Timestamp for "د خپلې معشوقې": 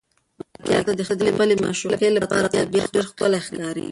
1.19-2.09